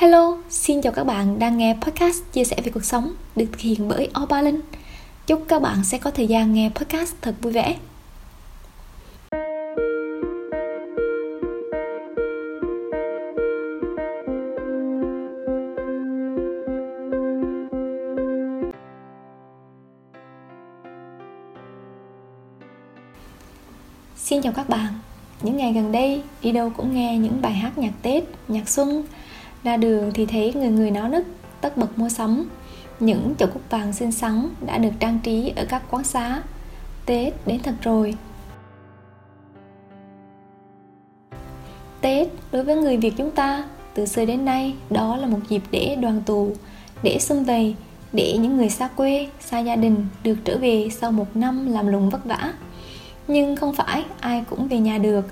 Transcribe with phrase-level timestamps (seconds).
[0.00, 3.60] Hello, xin chào các bạn đang nghe podcast chia sẻ về cuộc sống được thực
[3.60, 4.60] hiện bởi Oba Linh.
[5.26, 7.76] Chúc các bạn sẽ có thời gian nghe podcast thật vui vẻ.
[24.16, 24.94] Xin chào các bạn
[25.42, 29.04] Những ngày gần đây đi đâu cũng nghe những bài hát nhạc Tết, nhạc xuân
[29.68, 31.24] ra đường thì thấy người người náo nức
[31.60, 32.48] tất bật mua sắm.
[33.00, 36.42] Những chậu cúc vàng xinh xắn đã được trang trí ở các quán xá.
[37.06, 38.14] Tết đến thật rồi.
[42.00, 43.64] Tết đối với người việt chúng ta,
[43.94, 46.52] từ xưa đến nay, đó là một dịp để đoàn tụ,
[47.02, 47.74] để xung vầy,
[48.12, 51.86] để những người xa quê, xa gia đình được trở về sau một năm làm
[51.86, 52.52] lụng vất vả.
[53.28, 55.26] Nhưng không phải ai cũng về nhà được.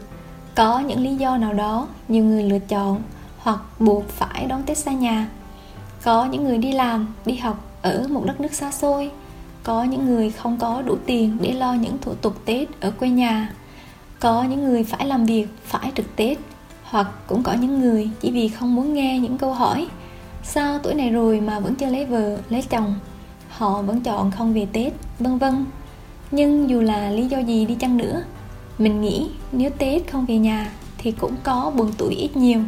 [0.54, 3.02] Có những lý do nào đó nhiều người lựa chọn
[3.46, 5.28] hoặc buộc phải đón Tết xa nhà.
[6.02, 9.10] Có những người đi làm, đi học ở một đất nước xa xôi,
[9.62, 13.08] có những người không có đủ tiền để lo những thủ tục Tết ở quê
[13.08, 13.52] nhà.
[14.20, 16.38] Có những người phải làm việc, phải trực Tết,
[16.84, 19.88] hoặc cũng có những người chỉ vì không muốn nghe những câu hỏi
[20.42, 22.94] sao tuổi này rồi mà vẫn chưa lấy vợ, lấy chồng.
[23.48, 25.64] Họ vẫn chọn không về Tết, vân vân.
[26.30, 28.22] Nhưng dù là lý do gì đi chăng nữa,
[28.78, 32.60] mình nghĩ nếu Tết không về nhà thì cũng có buồn tuổi ít nhiều.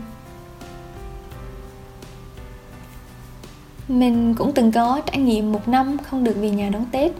[3.89, 7.13] Mình cũng từng có trải nghiệm một năm không được về nhà đón Tết.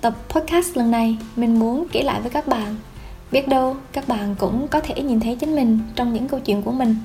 [0.00, 2.76] Tập podcast lần này, mình muốn kể lại với các bạn.
[3.32, 6.62] Biết đâu các bạn cũng có thể nhìn thấy chính mình trong những câu chuyện
[6.62, 6.96] của mình.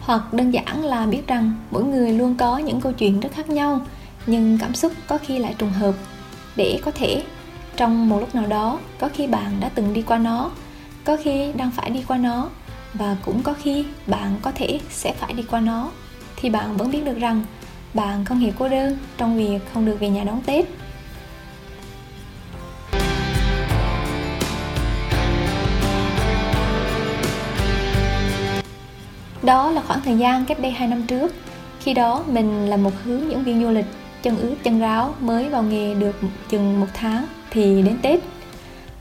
[0.00, 3.50] Hoặc đơn giản là biết rằng mỗi người luôn có những câu chuyện rất khác
[3.50, 3.80] nhau,
[4.26, 5.94] nhưng cảm xúc có khi lại trùng hợp
[6.56, 7.22] để có thể,
[7.76, 10.50] trong một lúc nào đó, có khi bạn đã từng đi qua nó,
[11.04, 12.48] có khi đang phải đi qua nó,
[12.94, 15.90] và cũng có khi bạn có thể sẽ phải đi qua nó,
[16.36, 17.42] thì bạn vẫn biết được rằng
[17.94, 20.64] bạn không hiểu cô đơn trong việc không được về nhà đón Tết.
[29.42, 31.34] Đó là khoảng thời gian cách đây 2 năm trước.
[31.80, 33.86] Khi đó, mình là một hướng dẫn viên du lịch,
[34.22, 36.16] chân ướt, chân ráo mới vào nghề được
[36.48, 38.20] chừng một tháng thì đến Tết.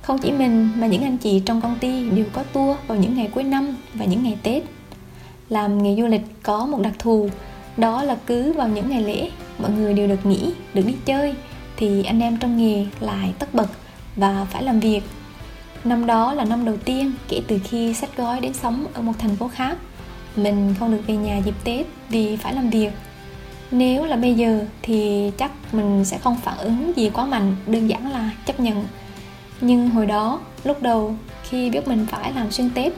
[0.02, 3.16] Không chỉ mình mà những anh chị trong công ty đều có tour vào những
[3.16, 4.64] ngày cuối năm và những ngày Tết.
[5.50, 7.30] Làm nghề du lịch có một đặc thù
[7.78, 11.36] đó là cứ vào những ngày lễ, mọi người đều được nghỉ, được đi chơi,
[11.78, 13.68] thì anh em trong nghề lại tất bật
[14.16, 15.02] và phải làm việc.
[15.84, 19.14] Năm đó là năm đầu tiên kể từ khi sách gói đến sống ở một
[19.20, 19.78] thành phố khác,
[20.36, 22.92] mình không được về nhà dịp tết vì phải làm việc.
[23.72, 27.88] Nếu là bây giờ thì chắc mình sẽ không phản ứng gì quá mạnh, đơn
[27.88, 28.86] giản là chấp nhận.
[29.62, 32.94] Nhưng hồi đó, lúc đầu khi biết mình phải làm xuyên tết,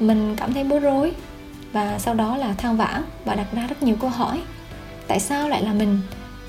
[0.00, 1.12] mình cảm thấy bối rối
[1.72, 4.40] và sau đó là than vãn và đặt ra rất nhiều câu hỏi.
[5.06, 6.00] Tại sao lại là mình?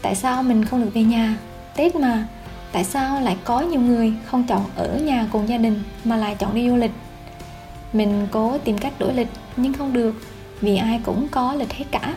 [0.02, 1.38] Tại sao mình không được về nhà?
[1.76, 2.28] Tết mà,
[2.72, 6.36] tại sao lại có nhiều người không chọn ở nhà cùng gia đình mà lại
[6.40, 6.92] chọn đi du lịch?
[7.94, 10.16] Mình cố tìm cách đổi lịch nhưng không được,
[10.62, 12.14] vì ai cũng có lịch hết cả.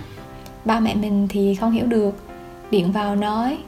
[0.64, 2.14] Ba mẹ mình thì không hiểu được,
[2.70, 3.58] điện vào nói,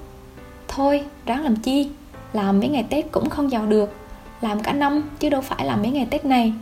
[0.68, 1.88] thôi, ráng làm chi?
[2.32, 3.96] Làm mấy ngày tết cũng không giàu được,
[4.40, 6.52] làm cả năm chứ đâu phải làm mấy ngày tết này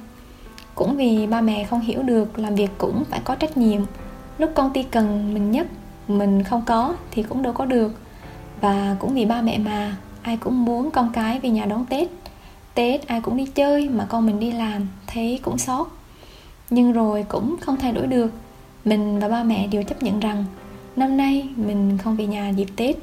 [0.75, 3.83] cũng vì ba mẹ không hiểu được làm việc cũng phải có trách nhiệm.
[4.39, 5.67] Lúc công ty cần mình nhất,
[6.09, 7.93] mình không có thì cũng đâu có được.
[8.61, 12.09] Và cũng vì ba mẹ mà, ai cũng muốn con cái về nhà đón tết.
[12.75, 15.87] Tết ai cũng đi chơi mà con mình đi làm, thấy cũng xót.
[16.71, 18.31] Nhưng rồi cũng không thay đổi được.
[18.85, 20.45] Mình và ba mẹ đều chấp nhận rằng
[20.97, 22.97] năm nay mình không về nhà dịp tết.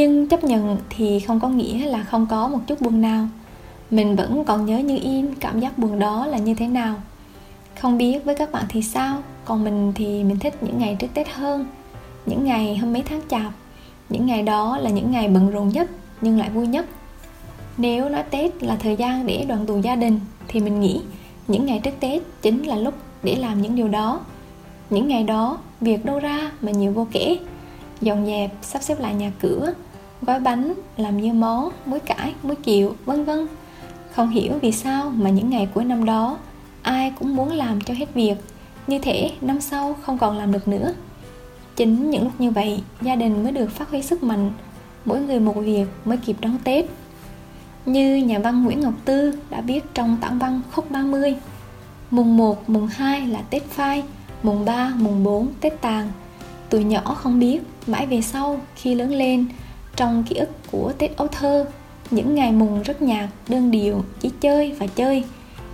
[0.00, 3.28] Nhưng chấp nhận thì không có nghĩa là không có một chút buồn nào.
[3.90, 6.94] Mình vẫn còn nhớ như in cảm giác buồn đó là như thế nào.
[7.80, 11.06] Không biết với các bạn thì sao, còn mình thì mình thích những ngày trước
[11.14, 11.66] tết hơn.
[12.26, 13.52] Những ngày hôm mấy tháng chạp,
[14.08, 15.90] những ngày đó là những ngày bận rộn nhất,
[16.20, 16.86] nhưng lại vui nhất.
[17.76, 21.00] Nếu nói tết là thời gian để đoàn tụ gia đình, thì mình nghĩ
[21.48, 24.20] những ngày trước tết chính là lúc để làm những điều đó.
[24.90, 27.38] Những ngày đó, việc đâu ra mà nhiều vô kể.
[28.00, 29.72] Dọn dẹp, sắp xếp lại nhà cửa
[30.22, 33.46] gói bánh làm như món muối cải muối kiệu vân vân.
[34.12, 36.38] Không hiểu vì sao mà những ngày cuối năm đó
[36.82, 38.34] ai cũng muốn làm cho hết việc.
[38.86, 40.94] Như thể năm sau không còn làm được nữa.
[41.76, 44.50] Chính những lúc như vậy gia đình mới được phát huy sức mạnh
[45.04, 46.84] mỗi người một việc mới kịp đón tết.
[47.86, 51.36] Như nhà văn Nguyễn Ngọc Tư đã viết trong tản văn khúc 30
[52.10, 54.02] Mùng 1, mùng 2 là Tết phai
[54.42, 56.08] Mùng 3, mùng 4 Tết tàng
[56.70, 59.46] tuổi nhỏ không biết Mãi về sau khi lớn lên
[59.96, 61.66] trong ký ức của Tết ấu thơ
[62.10, 65.24] những ngày mùng rất nhạt, đơn điệu, chỉ chơi và chơi.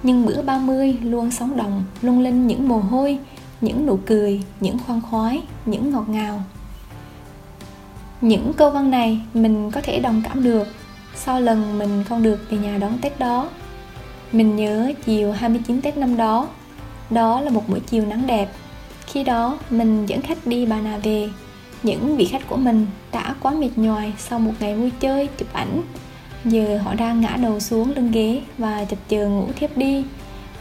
[0.03, 3.19] Nhưng bữa 30 luôn sóng đồng lung linh những mồ hôi,
[3.61, 6.43] những nụ cười, những khoan khoái, những ngọt ngào.
[8.21, 10.69] Những câu văn này mình có thể đồng cảm được
[11.15, 13.49] Sau lần mình không được về nhà đón Tết đó.
[14.33, 16.49] Mình nhớ chiều 29 Tết năm đó.
[17.11, 18.53] Đó là một buổi chiều nắng đẹp.
[19.07, 21.29] Khi đó mình dẫn khách đi Bà Nà về
[21.87, 25.49] những vị khách của mình đã quá mệt nhoài sau một ngày vui chơi chụp
[25.53, 25.83] ảnh.
[26.45, 30.05] Giờ họ đang ngã đầu xuống lưng ghế và chập chờn ngủ thiếp đi.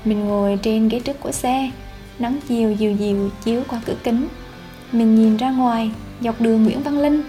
[0.05, 1.71] Mình ngồi trên ghế trước của xe,
[2.19, 4.27] nắng chiều dịu dịu chiếu qua cửa kính.
[4.91, 5.91] Mình nhìn ra ngoài,
[6.21, 7.21] dọc đường nguyễn văn linh.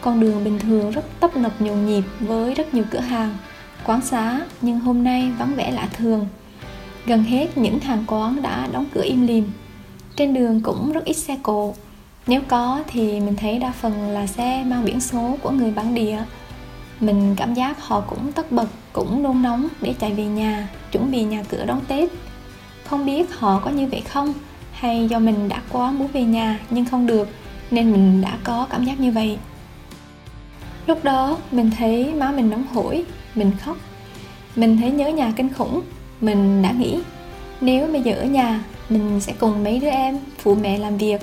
[0.00, 3.36] Con đường bình thường rất tấp nập nhộn nhịp với rất nhiều cửa hàng,
[3.84, 6.26] quán xá, nhưng hôm nay vắng vẻ lạ thường.
[7.06, 9.44] Gần hết những hàng quán đã đóng cửa im lìm.
[10.16, 11.74] Trên đường cũng rất ít xe cộ
[12.26, 15.94] nếu có thì mình thấy đa phần là xe mang biển số của người bản
[15.94, 16.22] địa.
[17.00, 21.10] Mình cảm giác họ cũng tất bật, cũng nôn nóng để chạy về nhà, chuẩn
[21.10, 22.10] bị nhà cửa đón tết.
[22.84, 24.32] Không biết họ có như vậy không?
[24.72, 27.28] Hay do mình đã quá muốn về nhà nhưng không được,
[27.70, 29.38] nên mình đã có cảm giác như vậy.
[30.86, 33.76] Lúc đó, mình thấy má mình nóng hổi, mình khóc.
[34.56, 35.80] Mình thấy nhớ nhà kinh khủng,
[36.20, 36.98] mình đã nghĩ,
[37.60, 41.20] nếu bây giờ ở nhà, mình sẽ cùng mấy đứa em, phụ mẹ làm việc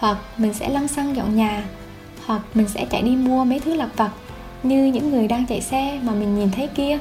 [0.00, 1.64] hoặc mình sẽ lăn xăng dọn nhà.
[2.26, 4.10] Hoặc mình sẽ chạy đi mua mấy thứ lặt vặt
[4.62, 6.98] như những người đang chạy xe mà mình nhìn thấy kia.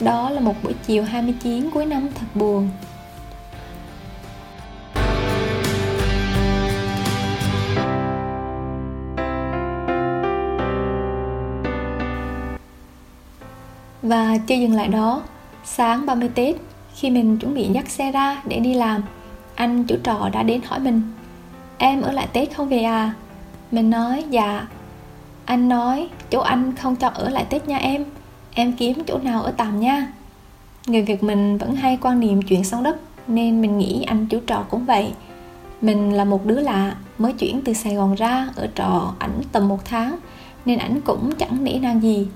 [0.00, 2.68] Đó là một buổi chiều 29 cuối năm thật buồn.
[14.02, 15.22] Và chưa dừng lại đó,
[15.64, 16.56] sáng 30 Tết,
[16.94, 19.02] khi mình chuẩn bị dắt xe ra để đi làm,
[19.54, 21.02] anh chủ trọ đã đến hỏi mình
[21.78, 23.14] Em ở lại Tết không về à?
[23.70, 24.66] Mình nói dạ.
[25.44, 28.04] Anh nói, chỗ anh không cho ở lại Tết nha em.
[28.54, 30.12] Em kiếm chỗ nào ở tạm nha.
[30.86, 32.96] Người Việt mình vẫn hay quan niệm chuyện sông đất,
[33.26, 35.12] Nên mình nghĩ anh chủ trọ cũng vậy.
[35.80, 39.68] Mình là một đứa lạ, Mới chuyển từ Sài Gòn ra Ở trọ ảnh tầm
[39.68, 40.18] một tháng,
[40.64, 42.28] Nên ảnh cũng chẳng nể nang gì.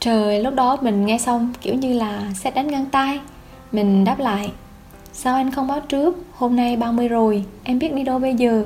[0.00, 3.20] Trời, lúc đó mình nghe xong Kiểu như là xét đánh ngang tay
[3.72, 4.52] Mình đáp lại
[5.18, 6.16] Sao anh không báo trước?
[6.34, 8.64] Hôm nay 30 rồi, Em biết đi đâu bây giờ?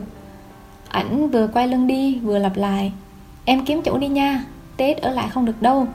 [0.89, 2.93] Ảnh vừa quay lưng đi, vừa lặp lại.
[3.45, 4.45] Em kiếm chỗ đi nha,
[4.77, 5.87] Tết ở lại không được đâu.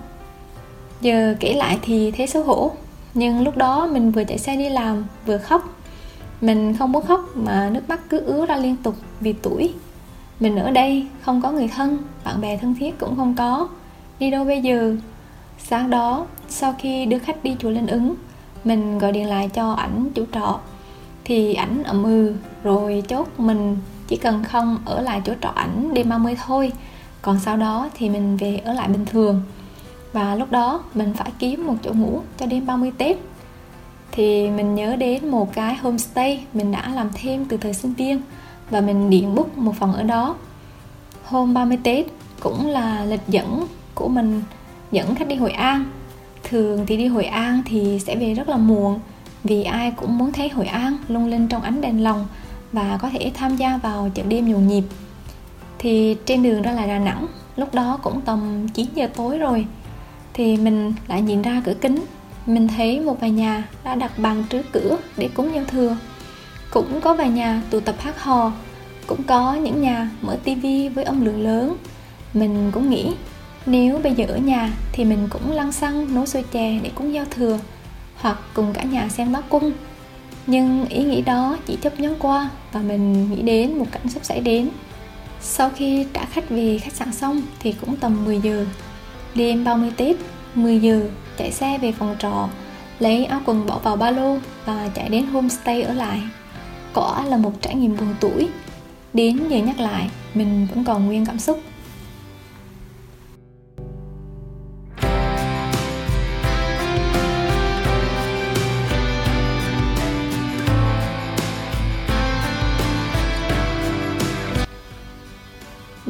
[1.01, 2.71] Giờ kể lại thì thấy xấu hổ.
[3.13, 5.77] Nhưng lúc đó mình vừa chạy xe đi làm, Vừa khóc.
[6.41, 9.73] Mình không muốn khóc mà nước mắt cứ ứa ra liên tục vì tuổi.
[10.39, 13.67] Mình ở đây, không có người thân, Bạn bè thân thiết cũng không có.
[14.19, 14.95] Đi đâu bây giờ?
[15.57, 18.15] Sáng đó, sau khi đưa khách đi chùa Linh ứng
[18.65, 20.59] mình gọi điện lại cho ảnh chủ trọ.
[21.23, 22.33] Thì ảnh ậm ừ
[22.63, 23.77] rồi chốt mình,
[24.07, 26.71] chỉ cần không ở lại chỗ trọ ảnh đêm 30 thôi.
[27.21, 29.41] Còn sau đó thì mình về ở lại bình thường.
[30.13, 33.17] Và lúc đó mình phải kiếm một chỗ ngủ cho đêm 30 Tết.
[34.11, 38.21] Thì mình nhớ đến một cái homestay mình đã làm thêm từ thời sinh viên
[38.69, 40.35] và mình điện book một phòng ở đó.
[41.23, 42.05] Hôm 30 Tết
[42.39, 44.41] cũng là lịch dẫn của mình,
[44.91, 45.85] dẫn khách đi Hội An
[46.49, 48.99] thường thì đi Hội An thì sẽ về rất là muộn,
[49.43, 52.25] vì ai cũng muốn thấy Hội An lung linh trong ánh đèn lồng
[52.71, 54.83] và có thể tham gia vào chợ đêm nhộn nhịp.
[55.79, 59.65] Thì trên đường ra lại Đà Nẵng, lúc đó cũng tầm 9 giờ tối rồi,
[60.33, 62.05] thì mình lại nhìn ra cửa kính.
[62.45, 65.97] Mình thấy một vài nhà đã đặt bàn trước cửa để cúng giao thừa.
[66.71, 68.51] Cũng có vài nhà tụ tập hát hò,
[69.07, 71.75] cũng có những nhà mở tivi với âm lượng lớn.
[72.33, 73.13] Mình cũng nghĩ
[73.65, 77.13] nếu bây giờ ở nhà thì mình cũng lăn xăng, nấu xôi chè để cúng
[77.13, 77.59] giao thừa,
[78.15, 79.71] hoặc cùng cả nhà xem bát cung.
[80.47, 84.25] Nhưng ý nghĩ đó chỉ chấp nhón qua và mình nghĩ đến một cảnh sắp
[84.25, 84.69] xảy đến.
[85.41, 88.65] Sau khi trả khách về khách sạn xong thì cũng tầm 10 giờ.
[89.35, 90.15] Đêm 30 Tết
[90.55, 92.49] 10 giờ chạy xe về phòng trọ,
[92.99, 96.21] lấy áo quần bỏ vào ba lô và chạy đến homestay ở lại.
[96.93, 98.47] Quả là một trải nghiệm buồn tuổi
[99.13, 101.61] đến giờ nhắc lại, mình vẫn còn nguyên cảm xúc.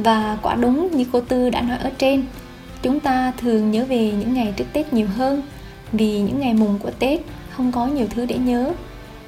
[0.06, 2.24] Và quả đúng như cô Tư đã nói ở trên
[2.82, 5.42] Chúng ta thường nhớ về những ngày trước Tết nhiều hơn
[5.92, 7.20] Vì những ngày mùng của Tết
[7.50, 8.74] không có nhiều thứ để nhớ.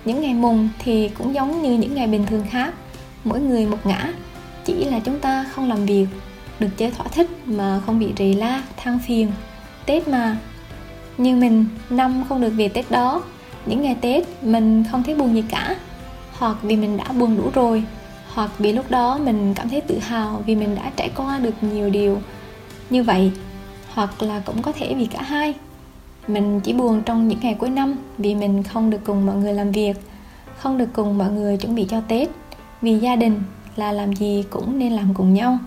[0.05, 2.73] Những ngày mùng thì cũng giống như những ngày bình thường khác
[3.23, 4.13] Mỗi người một ngã
[4.65, 6.07] Chỉ là chúng ta không làm việc
[6.59, 9.31] Được chơi thỏa thích mà không bị rầy la, than phiền.
[9.85, 10.37] Tết mà
[11.17, 13.23] Như mình, năm không được về Tết đó
[13.65, 15.75] Những ngày Tết mình không thấy buồn gì cả
[16.31, 17.83] Hoặc vì mình đã buồn đủ rồi
[18.37, 21.53] hoặc vì lúc đó mình cảm thấy tự hào vì mình đã trải qua được
[21.61, 22.21] nhiều điều
[22.89, 23.31] như vậy.
[23.93, 25.53] Hoặc là cũng có thể vì cả hai.
[26.27, 29.53] Mình chỉ buồn trong những ngày cuối năm vì mình không được cùng mọi người
[29.53, 29.97] làm việc,
[30.57, 32.29] không được cùng mọi người chuẩn bị cho tết.
[32.81, 33.41] Vì gia đình
[33.75, 35.57] là làm gì cũng nên làm cùng nhau.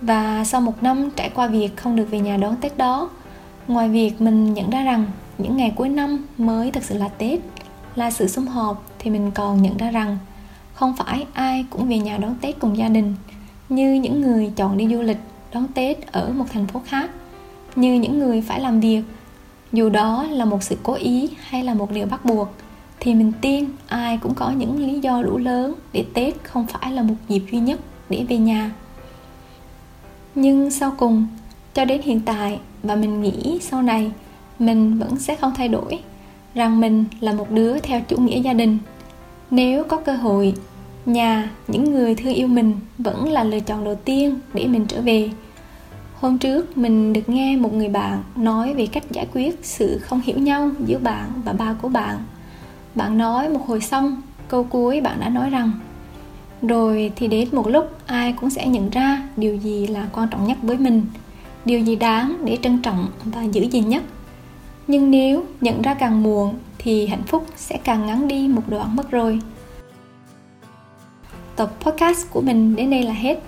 [0.00, 3.10] Và sau một năm trải qua việc không được về nhà đón tết đó,
[3.68, 5.06] ngoài việc mình nhận ra rằng
[5.38, 7.40] những ngày cuối năm mới thực sự là tết,
[7.96, 10.18] là sự sum họp thì mình còn nhận ra rằng
[10.74, 13.14] không phải ai cũng về nhà đón tết cùng gia đình,
[13.68, 15.18] như những người chọn đi du lịch,
[15.52, 17.10] đón tết ở một thành phố khác,
[17.76, 19.02] như những người phải làm việc.
[19.72, 22.48] Dù đó là một sự cố ý hay là một điều bắt buộc,
[23.00, 26.92] thì mình tin ai cũng có những lý do đủ lớn để tết không phải
[26.92, 28.70] là một dịp duy nhất để về nhà.
[30.34, 31.26] Nhưng sau cùng,
[31.74, 34.10] cho đến hiện tại và mình nghĩ sau này,
[34.58, 35.98] mình vẫn sẽ không thay đổi
[36.54, 38.78] rằng mình là một đứa theo chủ nghĩa gia đình
[39.52, 40.54] nếu có cơ hội,
[41.06, 45.00] nhà, những người thương yêu mình vẫn là lựa chọn đầu tiên để mình trở
[45.00, 45.30] về.
[46.14, 50.20] Hôm trước, mình được nghe một người bạn nói về cách giải quyết sự không
[50.20, 52.18] hiểu nhau giữa bạn và ba của bạn.
[52.94, 55.72] Bạn nói một hồi xong, câu cuối bạn đã nói rằng,
[56.62, 60.46] rồi thì đến một lúc, ai cũng sẽ nhận ra điều gì là quan trọng
[60.46, 61.02] nhất với mình,
[61.64, 64.02] điều gì đáng để trân trọng và giữ gìn nhất.
[64.86, 68.96] Nhưng nếu nhận ra càng muộn thì hạnh phúc sẽ càng ngắn đi một đoạn
[68.96, 69.40] mất rồi.
[71.56, 73.38] Tập podcast của mình đến đây là hết.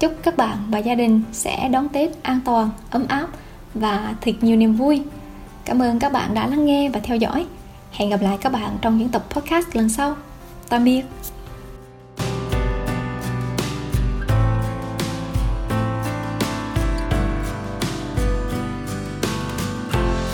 [0.00, 3.28] Chúc các bạn và gia đình sẽ đón tết an toàn, ấm áp
[3.74, 5.02] và thật nhiều niềm vui.
[5.64, 7.46] Cảm ơn các bạn đã lắng nghe và theo dõi.
[7.92, 10.16] Hẹn gặp lại các bạn trong những tập podcast lần sau.
[10.68, 11.02] Tạm biệt.